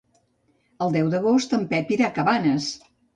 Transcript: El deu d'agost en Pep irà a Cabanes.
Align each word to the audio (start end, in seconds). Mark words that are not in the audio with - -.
El 0.85 0.95
deu 0.95 1.11
d'agost 1.15 1.53
en 1.57 1.65
Pep 1.73 1.91
irà 1.97 2.07
a 2.09 2.15
Cabanes. 2.17 2.71